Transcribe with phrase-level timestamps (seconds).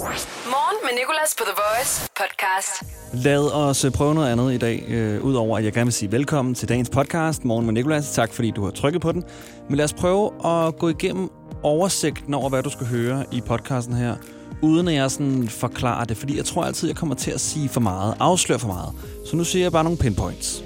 [0.00, 2.82] Morgen med Nicolas på The Voice podcast.
[3.24, 6.12] Lad os øh, prøve noget andet i dag, øh, udover at jeg gerne vil sige
[6.12, 8.12] velkommen til dagens podcast, Morgen med Nicolas.
[8.12, 9.24] Tak fordi du har trykket på den.
[9.68, 11.28] Men lad os prøve at gå igennem
[11.62, 14.16] oversigten over, hvad du skal høre i podcasten her,
[14.62, 17.68] uden at jeg sådan forklarer det, fordi jeg tror altid, jeg kommer til at sige
[17.68, 18.92] for meget, afsløre for meget.
[19.30, 20.64] Så nu siger jeg bare nogle pinpoints.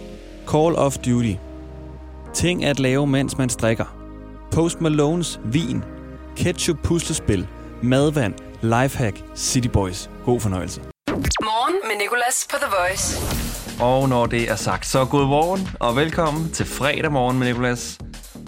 [0.49, 1.35] Call of Duty.
[2.35, 3.97] Ting at lave, mens man strikker.
[4.53, 5.85] Post Malones Vin.
[6.37, 7.47] Ketchup puslespil.
[7.83, 8.35] Madvand.
[8.65, 9.23] Lifehack.
[9.35, 10.11] City Boys.
[10.25, 10.81] God fornøjelse.
[11.43, 13.21] Morgen med Nicolas på The Voice.
[13.81, 17.99] Og når det er sagt, så god morgen og velkommen til fredag morgen med Nicolas.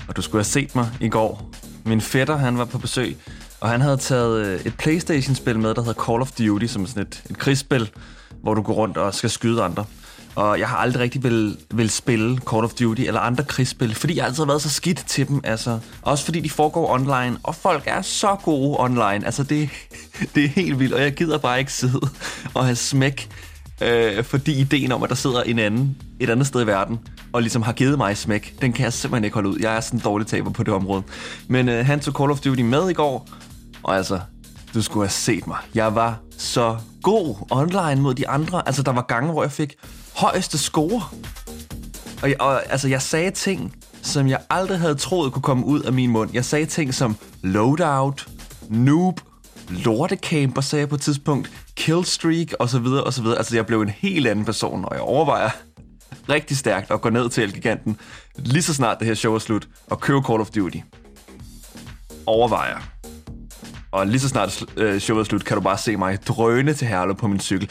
[0.08, 1.50] Og du skulle have set mig i går.
[1.84, 3.16] Min fætter, han var på besøg,
[3.60, 6.86] og han havde taget øh, et Playstation-spil med, der hedder Call of Duty, som er
[6.86, 7.90] sådan et, et krigsspil,
[8.42, 9.84] hvor du går rundt og skal skyde andre.
[10.36, 14.16] Og jeg har aldrig rigtig vil, vil spille Call of Duty eller andre krigsspil, fordi
[14.16, 15.40] jeg altid har været så skidt til dem.
[15.44, 19.26] Altså, også fordi de foregår online, og folk er så gode online.
[19.26, 19.70] Altså, det,
[20.34, 22.00] det er helt vildt, og jeg gider bare ikke sidde
[22.54, 23.28] og have smæk
[23.82, 26.98] øh, fordi ideen om, at der sidder en anden et andet sted i verden,
[27.32, 29.58] og ligesom har givet mig smæk, den kan jeg simpelthen ikke holde ud.
[29.60, 31.02] Jeg er sådan en dårlig taber på det område.
[31.48, 33.28] Men øh, han tog Call of Duty med i går,
[33.82, 34.20] og altså,
[34.74, 35.56] du skulle have set mig.
[35.74, 38.62] Jeg var så god online mod de andre.
[38.66, 39.74] Altså, der var gange, hvor jeg fik
[40.16, 41.02] højeste score.
[42.22, 45.80] Og, jeg, og altså, jeg sagde ting, som jeg aldrig havde troet kunne komme ud
[45.80, 46.30] af min mund.
[46.32, 48.26] Jeg sagde ting som loadout,
[48.68, 49.20] noob,
[49.68, 53.38] lortecamper, sagde jeg på et tidspunkt, killstreak og så videre og så videre.
[53.38, 55.50] Altså, jeg blev en helt anden person, og jeg overvejer
[56.28, 58.00] rigtig stærkt at gå ned til Elgiganten,
[58.38, 60.78] lige så snart det her show er slut, og købe Call of Duty.
[62.26, 62.78] Overvejer.
[63.92, 66.86] Og lige så snart øh, showet er slut, kan du bare se mig drøne til
[66.86, 67.70] Herlev på min cykel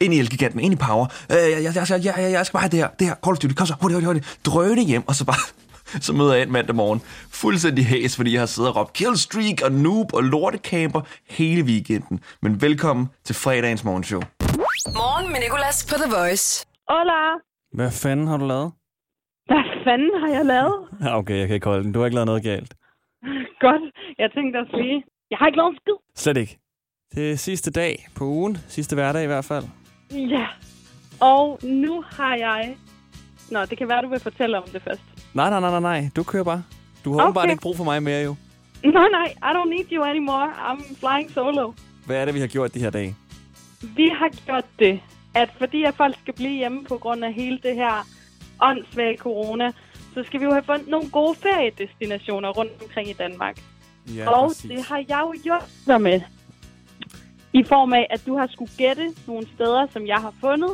[0.00, 1.06] ind i Elgiganten, ind i Power.
[1.30, 3.32] Øh, jeg, jeg, jeg, jeg, jeg, jeg skal bare have det her, det her, Call
[3.32, 4.46] of Duty, kom så, hurtigt, hurtigt, hurtigt.
[4.46, 5.42] Drøne hjem, og så bare
[6.06, 7.00] så møder jeg ind mandag morgen,
[7.42, 11.00] fuldstændig hæs, fordi jeg har siddet og råbt killstreak og noob og lortecamper
[11.38, 12.20] hele weekenden.
[12.42, 14.20] Men velkommen til fredagens morgenshow.
[15.00, 16.66] Morgen med Nicolas på The Voice.
[16.88, 17.20] Hola.
[17.78, 18.72] Hvad fanden har du lavet?
[19.50, 20.76] Hvad fanden har jeg lavet?
[21.04, 21.92] Ja, okay, jeg kan ikke holde den.
[21.92, 22.74] Du har ikke lavet noget galt.
[23.66, 23.82] Godt.
[24.18, 25.96] Jeg tænkte at sige, jeg har ikke lavet en skid.
[26.22, 26.58] Slet ikke.
[27.14, 28.58] Det er sidste dag på ugen.
[28.68, 29.64] Sidste hverdag i hvert fald.
[30.12, 30.46] Ja.
[31.20, 32.76] Og nu har jeg...
[33.50, 35.00] Nå, det kan være, du vil fortælle om det først.
[35.34, 36.10] Nej, nej, nej, nej, nej.
[36.16, 36.62] Du kører bare.
[37.04, 37.24] Du har Okay.
[37.28, 38.36] åbenbart ikke brug for mig mere, jo.
[38.84, 39.26] Nej, nej.
[39.50, 40.48] I don't need you anymore.
[40.52, 41.72] I'm flying solo.
[42.06, 43.16] Hvad er det, vi har gjort de her dage?
[43.96, 45.00] Vi har gjort det,
[45.34, 48.06] at fordi at folk skal blive hjemme på grund af hele det her
[48.62, 49.72] åndssvage corona,
[50.14, 53.60] så skal vi jo have fundet nogle gode feriedestinationer rundt omkring i Danmark.
[54.16, 56.20] Ja, Og det har jeg jo gjort med.
[57.60, 60.70] I form af, at du har skulle gætte nogle steder, som jeg har fundet,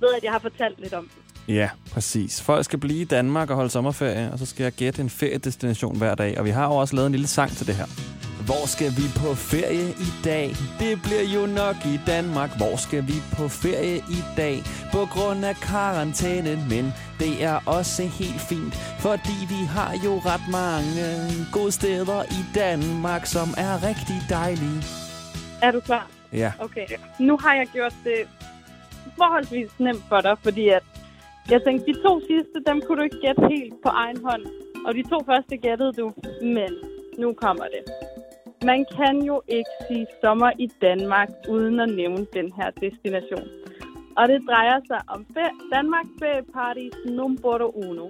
[0.00, 1.54] ved at jeg har fortalt lidt om det.
[1.54, 2.42] Ja, præcis.
[2.42, 5.98] Folk skal blive i Danmark og holde sommerferie, og så skal jeg gætte en feriedestination
[5.98, 6.38] hver dag.
[6.38, 7.86] Og vi har jo også lavet en lille sang til det her.
[8.44, 10.48] Hvor skal vi på ferie i dag?
[10.78, 12.56] Det bliver jo nok i Danmark.
[12.56, 14.56] Hvor skal vi på ferie i dag?
[14.92, 18.74] På grund af karantænen, men det er også helt fint.
[18.98, 21.06] Fordi vi har jo ret mange
[21.52, 25.09] gode steder i Danmark, som er rigtig dejlige.
[25.62, 26.10] Er du klar?
[26.32, 26.86] Ja, Okay.
[27.20, 28.28] Nu har jeg gjort det
[29.18, 30.82] forholdsvis nemt for dig, fordi at
[31.50, 34.44] jeg tænkte, de to sidste, dem kunne du ikke gætte helt på egen hånd.
[34.86, 36.12] Og de to første gættede du,
[36.42, 36.72] men
[37.18, 37.82] nu kommer det.
[38.64, 43.46] Man kan jo ikke sige sommer i Danmark, uden at nævne den her destination.
[44.16, 48.08] Og det drejer sig om fe- Danmark Ferieparties numero uno,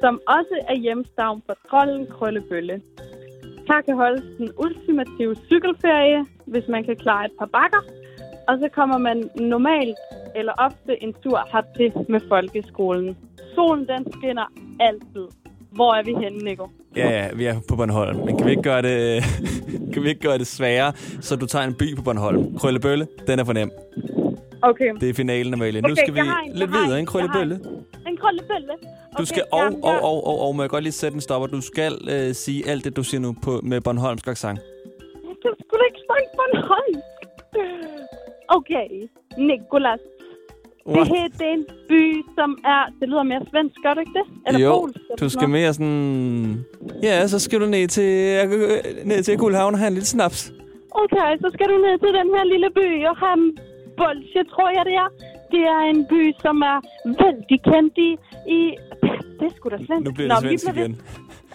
[0.00, 2.82] som også er hjemstavn for trolden Krøllebølle.
[3.70, 7.82] Her kan holdes den ultimative cykelferie, hvis man kan klare et par bakker.
[8.48, 9.98] Og så kommer man normalt
[10.34, 13.16] eller ofte en tur hertil med folkeskolen.
[13.54, 14.46] Solen den skinner
[14.80, 15.26] altid.
[15.72, 16.66] Hvor er vi henne, Nico?
[16.96, 18.16] ja, ja, vi er på Bornholm.
[18.16, 19.22] Men kan vi ikke gøre det,
[19.92, 22.58] kan vi ikke gøre det sværere, så du tager en by på Bornholm?
[22.58, 23.70] Krøllebølle, den er for nem.
[24.62, 24.94] Okay.
[25.00, 25.80] Det er finalen af Mølle.
[25.80, 27.06] Nu Okay, skal vi har en, lidt videre, en, en
[28.20, 28.74] krøllebølle.
[28.76, 29.18] krøllebølle.
[29.18, 31.46] Du skal, og, og, og, og, og, må jeg godt lige sætte en stopper.
[31.46, 34.58] Du skal øh, sige alt det, du siger nu på, med Bornholmsk accent.
[35.44, 36.96] Du skulle ikke snakke Bornholm.
[38.48, 38.88] Okay,
[39.38, 40.00] Nicolas.
[40.86, 41.08] Det What?
[41.08, 42.82] her det er en by, som er...
[43.00, 44.26] Det lyder mere svensk, gør du ikke det?
[44.46, 45.62] Eller jo, polsk, du skal noget?
[45.62, 46.64] mere sådan...
[47.02, 48.10] Ja, så skal du ned til,
[49.04, 50.52] ned til Guldhavn og have en lille snaps.
[51.02, 53.58] Okay, så skal du ned til den her lille by og have en
[53.96, 55.08] bolsje, tror jeg det er.
[55.52, 58.10] Det er en by, som er vældig kendt i...
[58.58, 58.60] i
[59.38, 60.04] det er sgu da svensk.
[60.06, 61.00] Nu bliver Nå, det vi svensk bliver igen.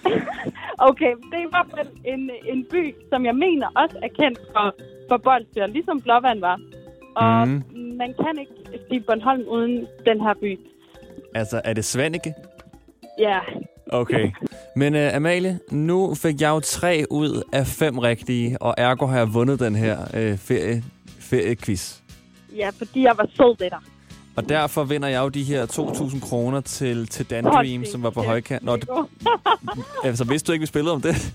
[0.89, 4.39] Okay, det er i hvert fald en, en by, som jeg mener også er kendt
[4.53, 4.75] for,
[5.09, 6.59] for bolsjer, ligesom Blåvand var.
[7.15, 7.63] Og Mhm.
[7.97, 10.59] man kan ikke sige Bornholm uden den her by.
[11.35, 12.33] Altså, er det Svanike?
[13.19, 13.39] Ja,
[13.91, 14.31] Okay.
[14.75, 19.17] Men uh, Amalie, nu fik jeg jo tre ud af fem rigtige, og ergo har
[19.17, 20.83] jeg vundet den her uh, ferie,
[21.19, 21.99] feriequiz.
[22.55, 23.79] Ja, fordi jeg var sød ved dig.
[24.35, 28.09] Og derfor vinder jeg jo de her 2.000 kroner til, til Dan Dream, som var
[28.09, 28.63] på højkant.
[28.63, 28.89] Nå, det,
[30.03, 31.33] altså, vidste du ikke, vi spillede om det?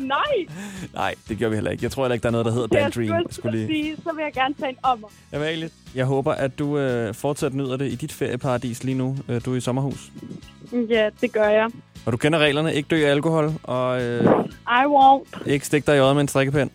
[0.00, 0.18] Nej,
[0.94, 1.84] Nej, det gør vi heller ikke.
[1.84, 3.26] Jeg tror heller ikke, der er noget, der hedder Dan jeg skulle, Dream.
[3.30, 5.08] skulle sige, så vil jeg gerne tage en ommer.
[5.32, 9.16] Amalie, jeg håber, at du øh, fortsat nyder det i dit ferieparadis lige nu.
[9.28, 10.10] Øh, du er i sommerhus.
[10.90, 11.70] Ja, det gør jeg.
[12.06, 12.74] Og du kender reglerne.
[12.74, 14.24] Ikke dø af alkohol, og øh,
[14.66, 15.50] I won't.
[15.50, 16.70] ikke stik dig i øjet med en strikkepind.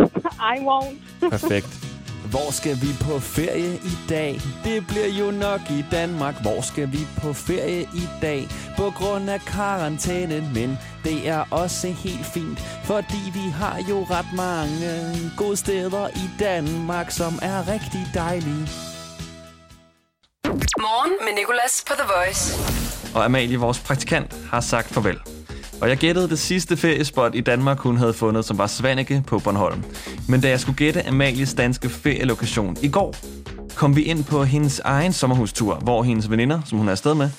[0.54, 1.28] I won't.
[1.30, 1.91] Perfekt.
[2.32, 4.40] Hvor skal vi på ferie i dag?
[4.64, 6.42] Det bliver jo nok i Danmark.
[6.42, 8.48] Hvor skal vi på ferie i dag?
[8.76, 14.26] På grund af karantænen, men det er også helt fint, fordi vi har jo ret
[14.36, 14.90] mange
[15.36, 18.68] gode steder i Danmark, som er rigtig dejlige.
[20.78, 22.42] Morgen med Nicolas på The Voice.
[23.14, 25.18] Og Amalie, vores praktikant, har sagt farvel.
[25.82, 29.38] Og jeg gættede det sidste feriespot i Danmark, hun havde fundet, som var Svanike på
[29.38, 29.84] Bornholm.
[30.28, 33.14] Men da jeg skulle gætte Amalies danske ferielokation i går,
[33.74, 37.30] kom vi ind på hendes egen sommerhustur, hvor hendes veninder, som hun er afsted med,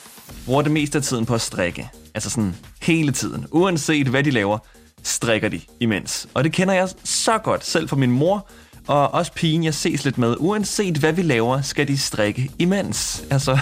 [0.46, 1.90] bruger det meste af tiden på at strikke.
[2.14, 3.46] Altså sådan hele tiden.
[3.52, 4.58] Uanset hvad de laver,
[5.04, 6.28] strikker de imens.
[6.34, 8.48] Og det kender jeg så godt, selv for min mor,
[8.88, 10.36] og også pigen, jeg ses lidt med.
[10.40, 13.24] Uanset hvad vi laver, skal de strikke imens.
[13.30, 13.60] Altså,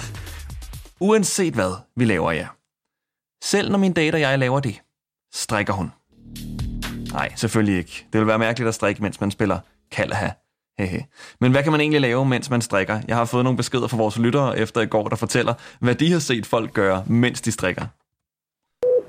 [0.99, 2.45] uanset hvad vi laver, ja.
[3.43, 4.81] Selv når min date og jeg laver det,
[5.33, 5.91] strikker hun.
[7.13, 8.05] Nej, selvfølgelig ikke.
[8.13, 9.59] Det vil være mærkeligt at strikke, mens man spiller
[9.91, 10.29] Kalaha.
[10.79, 11.05] Hehe.
[11.41, 13.01] Men hvad kan man egentlig lave, mens man strikker?
[13.07, 16.11] Jeg har fået nogle beskeder fra vores lyttere efter i går, der fortæller, hvad de
[16.11, 17.85] har set folk gøre, mens de strikker.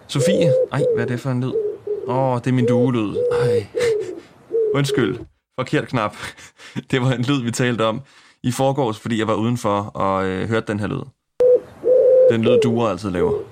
[0.08, 1.52] Sofie, ej, hvad er det for en lyd?
[2.06, 3.17] Åh, oh, det er min duelyd.
[3.32, 3.67] Ej.
[4.75, 5.19] Undskyld.
[5.58, 6.17] Forkert knap.
[6.90, 8.00] Det var en lyd, vi talte om
[8.43, 11.02] i forgårs, fordi jeg var udenfor og øh, hørte den her lyd.
[12.31, 13.51] Den lyd, duer altid laver.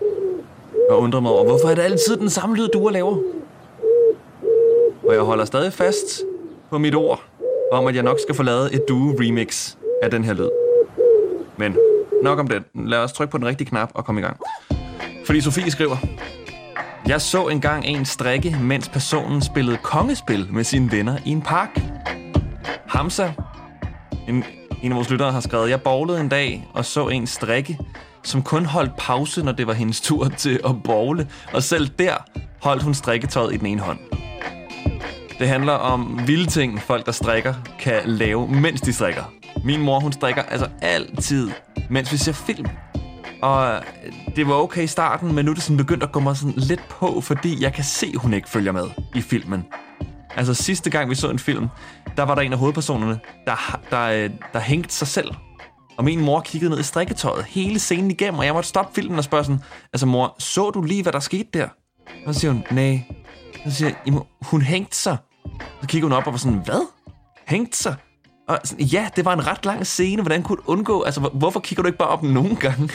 [0.90, 3.18] Og undrer mig over, hvorfor er det altid den samme lyd, duer laver?
[5.08, 6.22] Og jeg holder stadig fast
[6.70, 7.22] på mit ord
[7.72, 10.50] om, at jeg nok skal få lavet et due-remix af den her lyd.
[11.56, 11.76] Men
[12.22, 12.62] nok om det.
[12.74, 14.36] Lad os trykke på den rigtige knap og komme i gang.
[15.26, 15.96] Fordi Sofie skriver,
[17.06, 21.80] jeg så engang en strikke, mens personen spillede kongespil med sine venner i en park.
[22.86, 23.32] Hamza,
[24.28, 24.44] en,
[24.82, 27.78] en af vores lyttere, har skrevet, jeg bowlede en dag og så en strikke,
[28.22, 31.28] som kun holdt pause, når det var hendes tur til at bowle.
[31.52, 32.14] Og selv der
[32.62, 33.98] holdt hun strikketøjet i den ene hånd.
[35.38, 39.32] Det handler om vilde ting, folk der strikker kan lave, mens de strikker.
[39.64, 41.50] Min mor, hun strikker altså altid,
[41.90, 42.68] mens vi ser film.
[43.42, 43.82] Og
[44.36, 46.54] det var okay i starten, men nu er det sådan begyndt at gå mig sådan
[46.56, 48.84] lidt på, fordi jeg kan se, hun ikke følger med
[49.14, 49.64] i filmen.
[50.36, 51.68] Altså sidste gang vi så en film,
[52.16, 55.30] der var der en af hovedpersonerne, der, der, der hængte sig selv.
[55.96, 59.18] Og min mor kiggede ned i strikketøjet hele scenen igennem, og jeg måtte stoppe filmen
[59.18, 59.60] og spørge sådan,
[59.92, 61.68] altså mor, så du lige, hvad der skete der?
[62.26, 63.02] Og så siger hun, nej.
[63.66, 65.16] Så siger jeg, hun hængte sig.
[65.80, 66.88] Så kigger hun op og var sådan, hvad?
[67.46, 67.94] Hængte sig?
[68.48, 70.22] Og sådan, ja, det var en ret lang scene.
[70.22, 71.02] Hvordan kunne du undgå?
[71.02, 72.90] Altså, hvorfor kigger du ikke bare op nogen gange?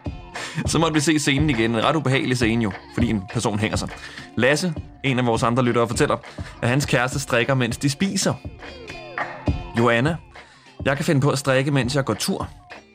[0.66, 1.70] Så måtte vi se scenen igen.
[1.70, 3.88] En ret ubehagelig scene jo, fordi en person hænger sig.
[4.36, 4.74] Lasse,
[5.04, 6.16] en af vores andre lyttere, fortæller,
[6.62, 8.34] at hans kæreste strikker, mens de spiser.
[9.78, 10.16] Joanna,
[10.84, 12.48] jeg kan finde på at strikke, mens jeg går tur.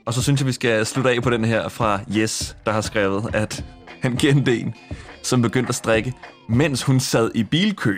[0.05, 2.81] Og så synes jeg, vi skal slutte af på den her fra Yes, der har
[2.81, 3.65] skrevet, at
[4.01, 4.75] han kendte en,
[5.23, 6.13] som begyndte at strikke,
[6.49, 7.95] mens hun sad i bilkø.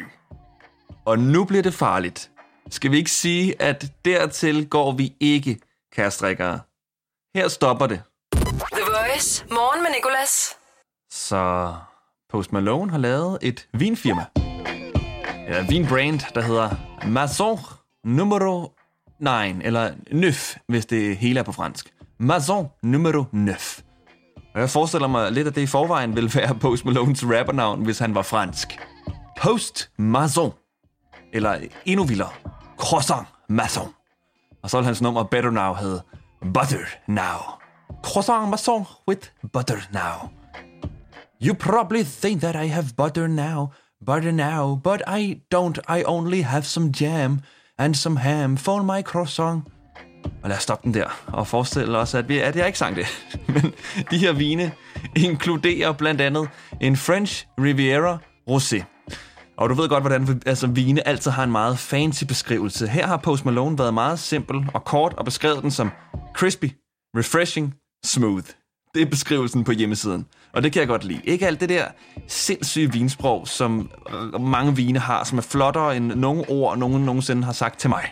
[1.05, 2.31] Og nu bliver det farligt.
[2.69, 5.59] Skal vi ikke sige, at dertil går vi ikke,
[5.95, 6.59] kære strikkere?
[7.35, 8.01] Her stopper det.
[8.33, 9.45] The Voice.
[9.51, 10.57] Morgen med Nicolas.
[11.11, 11.73] Så
[12.31, 14.25] Post Malone har lavet et vinfirma.
[15.47, 16.69] Ja, vinbrand, der hedder
[17.07, 17.59] Maison
[18.05, 18.78] Numero
[19.19, 19.27] 9,
[19.63, 21.93] eller Neuf, hvis det hele er på fransk.
[22.19, 23.51] Maison Numero 9.
[24.55, 27.99] Og jeg forestiller mig lidt, at det i forvejen ville være Post Malones rappernavn, hvis
[27.99, 28.79] han var fransk.
[29.41, 30.53] Post Maison.
[31.33, 32.29] Eller endnu vildere.
[32.77, 33.93] Croissant Maison.
[34.63, 36.01] Og så ville hans nummer Better Now hedde
[36.53, 37.59] Butter Now.
[38.03, 39.21] Croissant Maison with
[39.53, 40.29] Butter Now.
[41.41, 43.71] You probably think that I have butter now,
[44.05, 45.79] butter now, but I don't.
[45.87, 47.39] I only have some jam
[47.79, 49.63] and some ham for my croissant.
[50.43, 52.95] Og lad os stoppe den der, og forestille os, at, vi, at jeg ikke sang
[52.95, 53.05] det.
[53.53, 53.73] Men
[54.11, 54.71] de her vine
[55.15, 56.49] inkluderer blandt andet
[56.81, 58.17] en French Riviera
[58.49, 58.83] Rosé.
[59.57, 62.87] Og du ved godt, hvordan altså, vine altid har en meget fancy beskrivelse.
[62.87, 65.91] Her har Post Malone været meget simpel og kort og beskrevet den som
[66.35, 66.65] crispy,
[67.17, 67.73] refreshing,
[68.05, 68.45] smooth.
[68.93, 70.25] Det er beskrivelsen på hjemmesiden.
[70.53, 71.21] Og det kan jeg godt lide.
[71.23, 71.85] Ikke alt det der
[72.27, 77.43] sindssyge vinsprog, som øh, mange vine har, som er flottere end nogen ord, nogen nogensinde
[77.43, 78.03] har sagt til mig.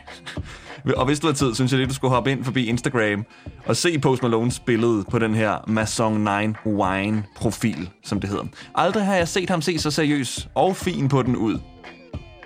[0.96, 3.25] Og hvis du har tid, synes jeg lige, du skulle hoppe ind forbi Instagram
[3.65, 6.19] og se Post Malones billede på den her Mason
[6.65, 8.46] 9 Wine-profil, som det hedder.
[8.75, 11.60] Aldrig har jeg set ham se så seriøs og fin på den ud.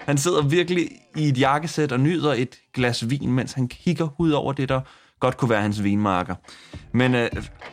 [0.06, 4.32] Han sidder virkelig i et jakkesæt og nyder et glas vin, mens han kigger ud
[4.32, 4.82] over det, der
[5.22, 6.36] godt kunne være hans vinmarker.
[6.94, 7.30] Men øh,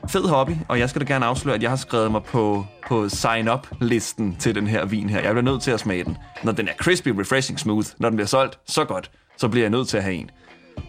[0.08, 3.08] fed hobby, og jeg skal da gerne afsløre, at jeg har skrevet mig på, på
[3.08, 5.20] sign-up-listen til den her vin her.
[5.20, 6.16] Jeg bliver nødt til at smage den.
[6.42, 9.70] Når den er crispy, refreshing, smooth, når den bliver solgt så godt, så bliver jeg
[9.70, 10.30] nødt til at have en.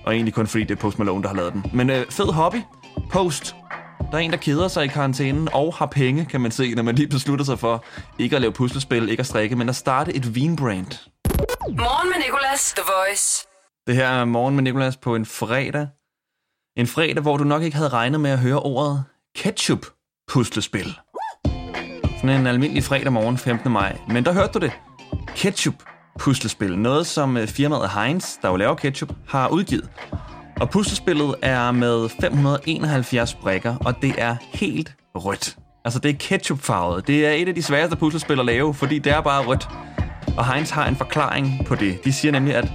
[0.05, 1.63] Og egentlig kun fordi det er Post Malone, der har lavet den.
[1.73, 2.61] Men øh, fed hobby.
[3.11, 3.55] Post.
[4.11, 6.83] Der er en, der keder sig i karantænen og har penge, kan man se, når
[6.83, 7.83] man lige beslutter sig for
[8.19, 11.09] ikke at lave puslespil, ikke at strikke, men at starte et vinbrand.
[11.69, 13.47] Morgen med Nicolas, The Voice.
[13.87, 15.87] Det her er morgen med Nicolas på en fredag.
[16.79, 19.03] En fredag, hvor du nok ikke havde regnet med at høre ordet
[19.37, 20.99] ketchup-puslespil.
[22.17, 23.71] Sådan en almindelig fredag morgen 15.
[23.71, 23.97] maj.
[24.07, 24.71] Men der hørte du det.
[25.35, 26.77] Ketchup-puslespil.
[26.77, 29.89] Noget, som øh, firmaet Heinz, der jo laver ketchup, har udgivet.
[30.61, 35.57] Og puslespillet er med 571 brikker, og det er helt rødt.
[35.85, 37.07] Altså, det er ketchupfarvet.
[37.07, 39.69] Det er et af de sværeste puslespil at lave, fordi det er bare rødt.
[40.37, 42.05] Og Heinz har en forklaring på det.
[42.05, 42.71] De siger nemlig, at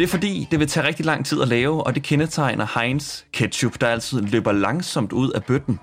[0.00, 3.22] det er fordi, det vil tage rigtig lang tid at lave, og det kendetegner Heinz
[3.32, 5.80] ketchup, der altid løber langsomt ud af bøtten.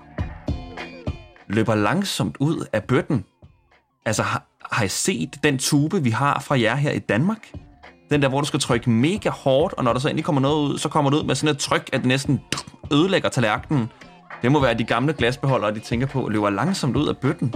[1.48, 3.24] Løber langsomt ud af bøtten?
[4.04, 7.48] Altså, har, har I set den tube, vi har fra jer her i Danmark?
[8.10, 10.68] Den der, hvor du skal trykke mega hårdt, og når der så endelig kommer noget
[10.70, 12.40] ud, så kommer det ud med sådan et tryk, at det næsten
[12.92, 13.90] ødelægger tallerkenen.
[14.42, 17.54] Det må være de gamle glasbeholdere, de tænker på, løber langsomt ud af bøtten.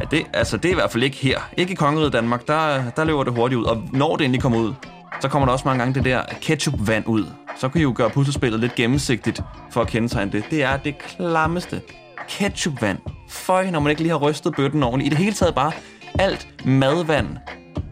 [0.00, 1.40] Ja, det, altså, det er i hvert fald ikke her.
[1.56, 3.64] Ikke i kongeriget Danmark, der, der løber det hurtigt ud.
[3.64, 4.74] Og når det endelig kommer ud,
[5.20, 7.26] så kommer der også mange gange det der ketchupvand ud.
[7.56, 10.44] Så kan I jo gøre puslespillet lidt gennemsigtigt for at kendetegne det.
[10.50, 11.80] Det er det klammeste
[12.28, 12.98] ketchupvand.
[13.28, 15.06] Føj, når man ikke lige har rystet bøtten ordentligt.
[15.06, 15.72] I det hele taget bare
[16.18, 17.28] alt madvand.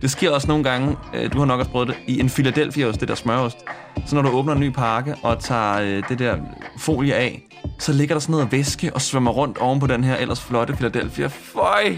[0.03, 3.01] Det sker også nogle gange, øh, du har nok også prøvet det, i en Philadelphia-ost,
[3.01, 3.59] det der smørost.
[4.07, 6.37] Så når du åbner en ny pakke og tager øh, det der
[6.79, 7.43] folie af,
[7.79, 10.75] så ligger der sådan noget væske og svømmer rundt oven på den her ellers flotte
[10.75, 11.27] Philadelphia.
[11.27, 11.97] Føj!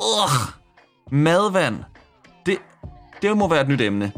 [0.00, 0.52] Ugh.
[1.10, 1.76] Madvand.
[2.46, 2.58] Det,
[3.22, 4.12] det må være et nyt emne.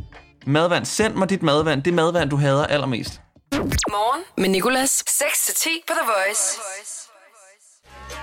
[0.48, 0.84] Madvand.
[0.84, 1.82] Send mig dit madvand.
[1.82, 3.20] Det madvand, du hader allermest.
[3.52, 5.04] Morgen med Nicolas.
[5.08, 6.60] 6-10 på The Voice.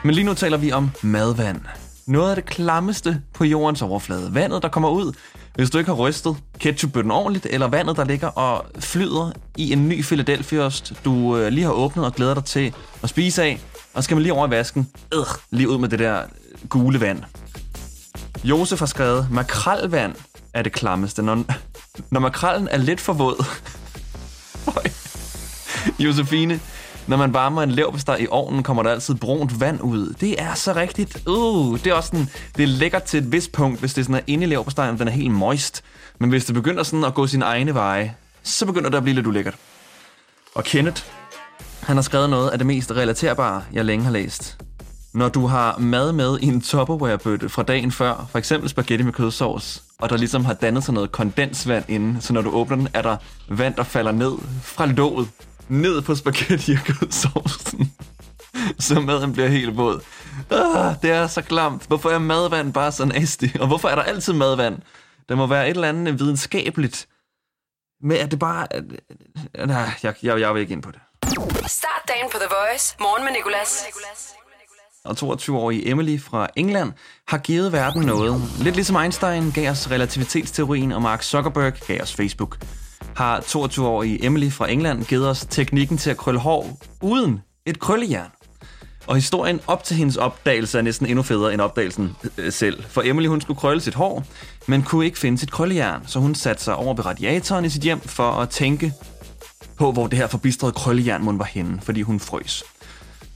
[0.04, 1.62] Men lige nu taler vi om madvand.
[2.08, 4.34] Noget af det klammeste på jordens overflade.
[4.34, 5.14] Vandet, der kommer ud,
[5.56, 9.90] hvis du ikke har rystet ketchupbøtten ordentligt, eller vandet, der ligger og flyder i en
[9.90, 13.60] ny Philadelphia-ost, du øh, lige har åbnet og glæder dig til at spise af.
[13.94, 14.90] Og så skal man lige over i vasken.
[15.14, 15.20] Øh,
[15.52, 16.24] lige ud med det der
[16.70, 17.24] gule vand.
[18.44, 20.16] Josef har skrevet, makralvand
[20.54, 21.22] er det klammeste.
[21.22, 21.44] Når,
[22.12, 23.46] når makrallen er lidt for våd.
[26.00, 26.60] Josefine,
[27.08, 30.14] når man varmer en leverpostej i ovnen, kommer der altid brunt vand ud.
[30.20, 31.28] Det er så rigtigt.
[31.28, 34.04] Uh, det er også sådan, det er lækkert til et vist punkt, hvis det er
[34.04, 35.84] sådan, at inde i leverpostejen, den er helt moist.
[36.20, 39.16] Men hvis det begynder sådan at gå sin egne veje, så begynder det at blive
[39.16, 39.56] lidt ulækkert.
[40.56, 41.04] Og Kenneth,
[41.82, 44.58] han har skrevet noget af det mest relaterbare, jeg længe har læst.
[45.16, 49.14] Når du har mad med i en Tupperware-bøtte fra dagen før, for eksempel spaghetti med
[49.14, 52.88] kødsovs, og der ligesom har dannet sig noget kondensvand inden, så når du åbner den,
[52.94, 53.18] er der
[53.50, 55.30] vand, der falder ned fra låget,
[55.68, 57.94] ned på spaghetti og kødsovsen,
[58.80, 60.02] så maden bliver helt våd.
[60.52, 61.88] Ah, det er så klamt.
[61.88, 63.46] Hvorfor er madvand bare så nasty?
[63.60, 64.80] Og hvorfor er der altid madvand?
[65.30, 67.08] Der må være et eller andet videnskabeligt
[68.02, 68.68] med, at det bare...
[69.66, 71.00] Nej, jeg, jeg, jeg vil ikke ind på det.
[71.68, 72.96] Start dagen på The Voice.
[73.00, 73.86] Morgen med Nicolas
[75.06, 76.94] og 22-årige Emily fra England
[77.28, 78.42] har givet verden noget.
[78.60, 82.58] Lidt ligesom Einstein gav os relativitetsteorien, og Mark Zuckerberg gav os Facebook.
[83.16, 88.30] Har 22-årige Emily fra England givet os teknikken til at krølle hår uden et krøllejern.
[89.08, 92.84] Og historien op til hendes opdagelse er næsten endnu federe end opdagelsen øh, selv.
[92.84, 94.24] For Emily hun skulle krølle sit hår,
[94.68, 97.82] men kunne ikke finde sit krøllejern, så hun satte sig over ved radiatoren i sit
[97.82, 98.94] hjem for at tænke
[99.78, 102.64] på, hvor det her forbistrede krøllejern mon var henne, fordi hun frøs.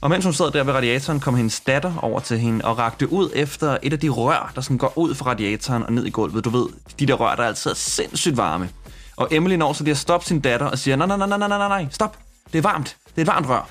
[0.02, 3.12] Og mens hun sad der ved radiatoren, kom hendes datter over til hende og rakte
[3.12, 6.10] ud efter et af de rør, der sådan går ud fra radiatoren og ned i
[6.10, 6.44] gulvet.
[6.44, 6.66] Du ved,
[6.98, 8.70] de der rør, der altid er sindssygt varme.
[9.16, 11.38] Og Emily når så lige at stoppe sin datter og siger, nej, nej, nej, nej,
[11.38, 12.18] nej, nej, nej, stop.
[12.52, 12.96] Det er varmt.
[13.06, 13.68] Det er et varmt rør.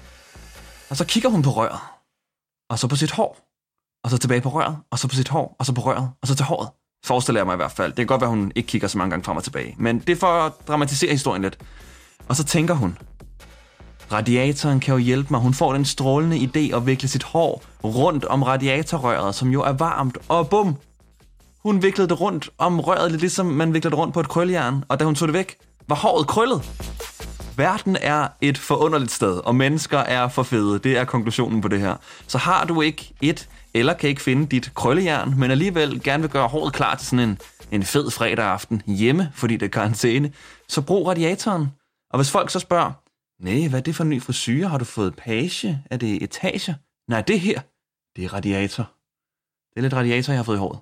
[0.90, 1.80] Og så kigger hun på røret.
[2.70, 3.38] Og så på sit hår.
[4.04, 4.78] Og så tilbage på røret.
[4.92, 5.56] Og så på sit hår.
[5.60, 6.10] Og så på røret.
[6.22, 6.70] Og så til håret.
[7.06, 7.92] Forestiller jeg mig i hvert fald.
[7.92, 9.76] Det kan godt være, hun ikke kigger så mange gange frem og tilbage.
[9.78, 11.58] Men det er for at dramatisere historien lidt.
[12.28, 12.98] Og så tænker hun,
[14.12, 15.40] Radiatoren kan jo hjælpe mig.
[15.42, 19.74] Hun får den strålende idé at vikle sit hår rundt om radiatorrøret, som jo er
[19.74, 20.18] varmt.
[20.30, 20.76] Og bum!
[21.64, 24.84] Hun viklede det rundt om røret, lidt ligesom man vikler det rundt på et krøljern.
[24.88, 25.56] Og da hun tog det væk,
[25.88, 26.62] var håret krøllet.
[27.58, 30.80] verden er et forunderligt sted, og mennesker er for fede.
[30.80, 31.96] Det er konklusionen på det her.
[32.28, 36.32] Så har du ikke et, eller kan ikke finde dit krøllejern, men alligevel gerne vil
[36.32, 37.40] gøre håret klar til sådan en,
[37.72, 40.32] en fed fredag aften hjemme, fordi det er karantæne,
[40.68, 41.68] så brug radiatoren.
[42.12, 42.92] Og hvis folk så spørger,
[43.40, 44.68] nej, hvad er det for en ny frisyr?
[44.68, 45.84] Har du fået page?
[45.92, 46.74] Er det etager?
[47.08, 47.62] Nej, det her,
[48.16, 48.84] det er radiator.
[49.70, 50.80] Det er lidt radiator, jeg har fået i håret.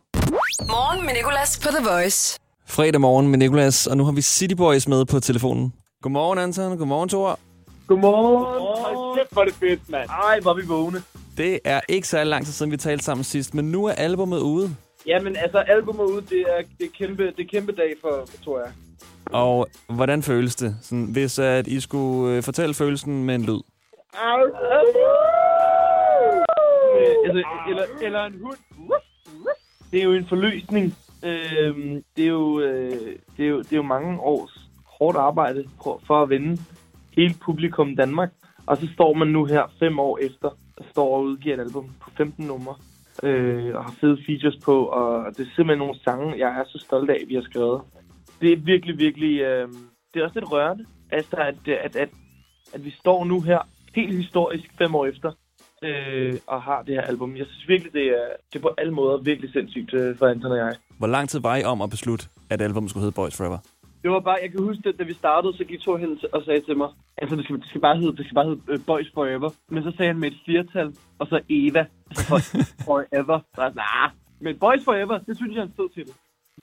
[0.61, 2.39] Morgen med Nicolas på The Voice.
[2.65, 5.73] Fredag morgen med Nicolas, og nu har vi City Boys med på telefonen.
[6.01, 6.77] Godmorgen, Anton.
[6.77, 7.39] Godmorgen, Thor.
[7.87, 8.95] Godmorgen.
[8.95, 10.09] Hold kæft, hvor er det fedt, mand.
[10.09, 11.03] Ej, hvor er vi vågne.
[11.37, 14.39] Det er ikke særlig lang tid siden, vi talte sammen sidst, men nu er albumet
[14.39, 14.75] ude.
[15.05, 18.43] Jamen, altså, albumet ud, det er, det er, kæmpe, det er kæmpe dag for, for
[18.43, 18.71] tror jeg.
[19.31, 23.61] Og hvordan føles det, sådan, hvis at I skulle øh, fortælle følelsen med en lyd?
[26.97, 28.57] Øh, altså, eller, eller en hund.
[29.91, 30.95] Det er jo en forløsning.
[31.23, 32.91] Øhm, det, er jo, øh,
[33.37, 36.61] det, er jo, det er jo mange års hårdt arbejde for, for at vinde
[37.15, 38.29] hele publikum Danmark.
[38.65, 41.89] Og så står man nu her fem år efter, og står og udgiver et album
[42.01, 42.75] på 15 numre.
[43.23, 46.77] Øh, og har fede features på, og det er simpelthen nogle sange, jeg er så
[46.85, 47.81] stolt af, vi har skrevet.
[48.41, 49.41] Det er virkelig, virkelig...
[49.41, 49.67] Øh,
[50.13, 52.09] det er også lidt rørende, altså, at, at, at,
[52.73, 53.59] at vi står nu her,
[53.95, 55.31] helt historisk fem år efter,
[55.83, 57.37] øh, og har det her album.
[57.37, 60.51] Jeg synes virkelig, det er, det er på alle måder virkelig sindssygt øh, for Anton
[60.51, 60.75] og jeg.
[60.97, 63.57] Hvor lang tid var I om at beslutte, at albumet skulle hedde Boys Forever?
[64.03, 66.43] Det var bare, jeg kan huske, at da vi startede, så gik to hen og
[66.43, 68.85] sagde til mig, altså det skal, det skal bare hedde, det skal bare hedde uh,
[68.85, 69.49] Boys Forever.
[69.69, 71.85] Men så sagde han med et flertal, og så Eva,
[72.29, 72.39] for,
[72.89, 73.39] forever.
[73.55, 76.13] Så jeg, nah, men Boys Forever, det synes jeg er en fed titel.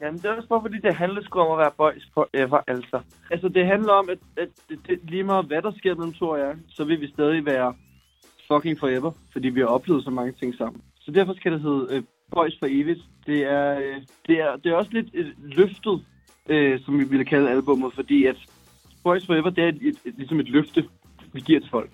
[0.00, 3.00] Jamen, det er også bare, fordi det handler sgu om at være boys forever, altså.
[3.30, 6.28] Altså, det handler om, at, at det, det, lige meget hvad der sker mellem to
[6.28, 7.74] og jeg, så vil vi stadig være
[8.52, 10.82] fucking forever, fordi vi har oplevet så mange ting sammen.
[11.00, 12.02] Så derfor skal det hedde øh,
[12.34, 13.00] Boys for evigt.
[13.26, 13.96] Det er, øh,
[14.26, 16.04] det er, det er også lidt et løftet,
[16.48, 18.36] øh, som vi ville kalde albummet, fordi at
[19.04, 20.88] Boys Forever, det er et, et, et, ligesom et løfte,
[21.32, 21.90] vi giver til folk.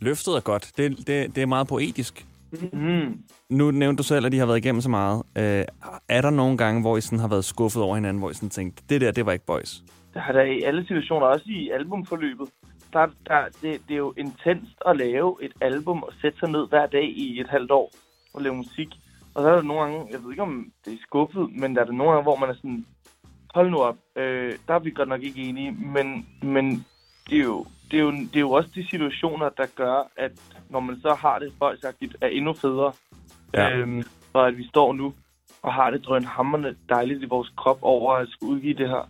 [0.00, 0.72] Løftet er godt.
[0.76, 2.26] Det, det, det er meget poetisk.
[2.72, 3.18] Mm.
[3.50, 5.22] Nu nævnte du selv, at de har været igennem så meget.
[5.38, 5.64] Øh,
[6.08, 8.50] er der nogle gange, hvor I sådan har været skuffet over hinanden, hvor I sådan
[8.50, 9.82] tænkte, det der, det var ikke boys?
[10.14, 12.48] Der har der i alle situationer, også i albumforløbet,
[12.92, 16.68] der, der, det, det er jo intenst at lave et album og sætte sig ned
[16.68, 17.90] hver dag i et halvt år
[18.34, 18.88] og lave musik.
[19.34, 21.80] Og så er der nogle gange, jeg ved ikke om det er skuffet, men der
[21.80, 22.86] er der nogle gange, hvor man er sådan,
[23.54, 26.84] hold nu op, øh, der er vi godt nok ikke enige, men, men
[27.30, 30.32] det, er jo, det, er jo, det er jo også de situationer, der gør, at
[30.70, 32.92] når man så har det boldsagtigt, er endnu federe.
[33.54, 33.76] Ja.
[33.76, 35.14] Øhm, og at vi står nu
[35.62, 39.08] og har det drønhammerende dejligt i vores krop over at skulle udgive det her,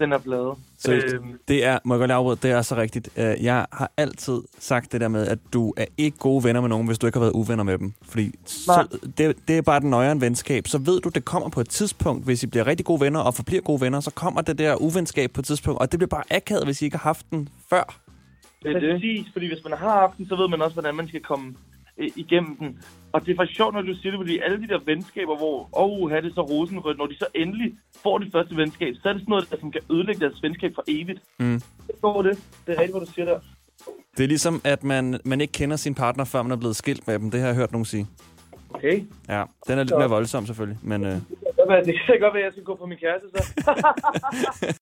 [0.00, 0.54] den her plade.
[0.78, 3.08] Så Øhm, det er, må jeg godt afbryde, det er så rigtigt.
[3.16, 6.68] Øh, Jeg har altid sagt det der med, at du er ikke gode venner med
[6.68, 7.92] nogen, hvis du ikke har været uvenner med dem.
[8.02, 10.68] Fordi så, det, det er bare den nøjere venskab.
[10.68, 13.34] Så ved du, det kommer på et tidspunkt, hvis I bliver rigtig gode venner og
[13.34, 16.24] forbliver gode venner, så kommer det der uvenskab på et tidspunkt, og det bliver bare
[16.30, 18.00] akavet, hvis I ikke har haft den før.
[18.62, 18.94] Det er det.
[18.94, 21.54] Præcis, fordi hvis man har haft den, så ved man også, hvordan man skal komme
[21.98, 22.78] øh, igennem den.
[23.12, 25.68] Og det er faktisk sjovt, når du siger det, fordi alle de der venskaber, hvor,
[25.72, 29.12] åh, oh, det så rosenrødt, når de så endelig får det første venskab, så er
[29.12, 31.20] det sådan noget, der som kan ødelægge deres venskab for evigt.
[31.38, 31.60] Mm.
[32.02, 32.38] Går det.
[32.66, 33.40] Det er rigtigt, hvad du siger der.
[34.16, 37.06] Det er ligesom, at man, man ikke kender sin partner, før man er blevet skilt
[37.06, 37.30] med dem.
[37.30, 38.06] Det har jeg hørt nogen sige.
[38.70, 39.02] Okay.
[39.28, 41.04] Ja, den er lidt mere voldsom selvfølgelig, men...
[41.04, 41.12] Øh,
[41.86, 44.74] det kan godt være, at jeg skal gå på min kæreste så.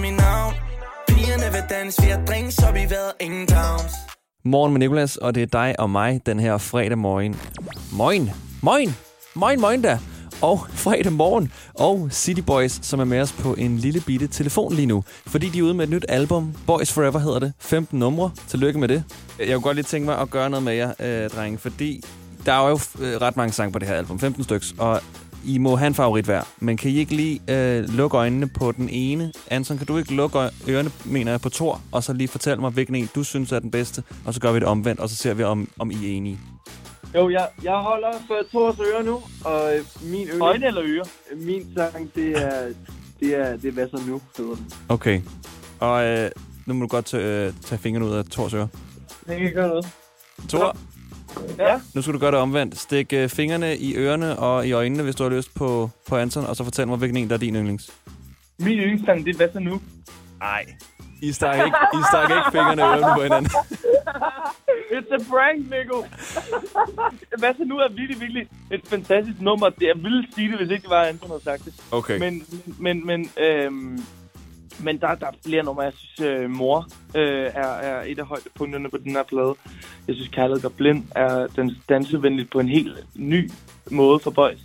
[0.00, 0.54] mit navn
[1.08, 3.92] Pigerne vil danse Vi har drinks op i vejret Ingen towns
[4.44, 7.36] Morgen med Nicolas, og det er dig og mig den her fredag morgen.
[7.92, 8.30] Moin!
[8.62, 8.94] Moin!
[9.34, 9.98] Moin, moin da!
[10.42, 11.52] Og fredag morgen.
[11.74, 15.04] Og City Boys, som er med os på en lille bitte telefon lige nu.
[15.26, 16.54] Fordi de er ude med et nyt album.
[16.66, 17.52] Boys Forever hedder det.
[17.58, 18.30] 15 numre.
[18.48, 19.04] Tillykke med det.
[19.38, 21.58] Jeg kunne godt lige tænke mig at gøre noget med jer, øh, drenge.
[21.58, 22.04] Fordi
[22.46, 24.18] der er jo øh, ret mange sange på det her album.
[24.18, 24.66] 15 stykker.
[24.78, 25.00] Og
[25.44, 26.42] i må have en favorit hver.
[26.58, 29.32] Men kan I ikke lige øh, lukke øjnene på den ene?
[29.50, 32.70] Anton, kan du ikke lukke ørerne, mener jeg, på Thor, og så lige fortælle mig,
[32.70, 35.16] hvilken en du synes er den bedste, og så gør vi det omvendt, og så
[35.16, 36.38] ser vi, om, om I er enige.
[37.14, 40.40] jo, jeg, jeg holder for Thors ører nu, og øh, min øre...
[40.40, 41.04] Øjne eller ører?
[41.36, 42.72] Min sang, det er...
[43.20, 44.72] Det er, det er hvad så nu, hedder den.
[44.88, 45.20] Okay.
[45.80, 46.30] Og øh,
[46.66, 48.68] nu må du godt tage, øh, tage fingrene ud af Thors øre.
[49.26, 49.86] Det kan gøre noget.
[50.48, 50.76] Thor,
[51.58, 51.80] Ja.
[51.94, 52.78] Nu skal du gøre det omvendt.
[52.78, 56.44] Stik øh, fingrene i ørerne og i øjnene, hvis du har lyst på, på Anton,
[56.46, 57.90] og så fortæl mig, hvilken en, der er din yndlings.
[58.58, 59.80] Min yndlingssang, det er Hvad så nu?
[60.38, 60.66] Nej.
[61.22, 63.50] I stak ikke, I stak ikke fingrene i ørerne på hinanden.
[64.96, 66.04] It's a prank, Nico.
[67.38, 69.68] Hvad så nu er virkelig, virkelig et fantastisk nummer.
[69.68, 71.74] Det jeg ville sige det, hvis ikke det var, Anton havde sagt det.
[71.90, 72.18] Okay.
[72.18, 72.44] Men,
[72.78, 74.04] men, men, øhm,
[74.84, 75.82] men der, der er flere numre.
[75.82, 79.54] Jeg synes, øh, Mor øh, er, er et af højdepunkterne på den her plade.
[80.08, 83.50] Jeg synes, Kærlighed og Blind er den dansevenligt på en helt ny
[83.90, 84.60] måde for boys.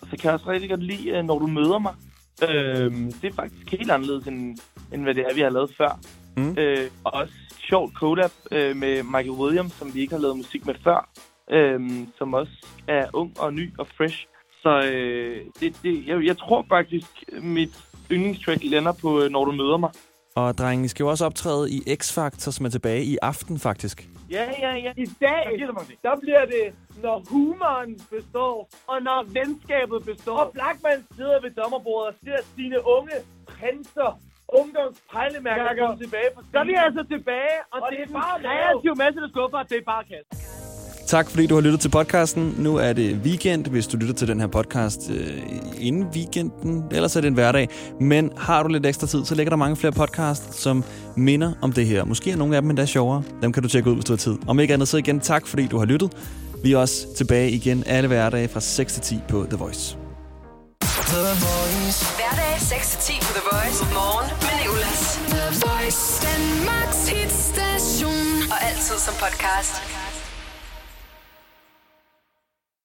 [0.00, 1.94] Og så kan jeg også rigtig godt lide, øh, Når du møder mig.
[2.48, 4.58] Øhm, det er faktisk helt anderledes, end,
[4.92, 6.00] end hvad det er, vi har lavet før.
[6.36, 6.54] Mm.
[6.58, 10.66] Øh, og også sjovt collab øh, med Michael Williams, som vi ikke har lavet musik
[10.66, 11.10] med før.
[11.52, 14.26] Øhm, som også er ung og ny og fresh.
[14.62, 17.10] Så øh, det, det, jeg, jeg tror faktisk,
[17.42, 17.74] mit
[18.12, 19.90] yndlingstrack lander på øh, Når du møder mig.
[20.36, 24.08] Og drengen, skal jo også optræde i X-Factor, som er tilbage i aften, faktisk.
[24.30, 24.92] Ja, ja, ja.
[24.96, 25.42] I dag,
[26.02, 26.64] der bliver det,
[27.02, 30.36] når humoren består, og når venskabet består.
[30.36, 34.10] Og Blackman sidder ved dommerbordet og ser sine unge prinser,
[34.48, 38.36] ungdomspejlemærker komme tilbage på Så er vi altså tilbage, og, og det, det er bare
[38.42, 40.39] kreativ masse, der skuffer, det er bare kast.
[41.10, 42.54] Tak fordi du har lyttet til podcasten.
[42.58, 45.42] Nu er det weekend, hvis du lytter til den her podcast øh,
[45.78, 46.84] inden weekenden.
[46.90, 47.68] Ellers er det en hverdag.
[48.00, 50.84] Men har du lidt ekstra tid, så ligger der mange flere podcasts, som
[51.16, 52.04] minder om det her.
[52.04, 53.22] Måske er nogle af dem endda sjovere.
[53.42, 54.36] Dem kan du tjekke ud, hvis du har tid.
[54.48, 56.12] Om ikke andet så igen, tak fordi du har lyttet.
[56.62, 59.96] Vi er også tilbage igen alle hverdage fra 6 til 10 på The Voice.
[62.18, 63.84] Hverdag 6-10 på The Voice.
[63.94, 65.20] Morgen med Nicolas.
[65.34, 68.50] The Voice, Danmarks hitstation.
[68.50, 70.09] Og altid som podcast.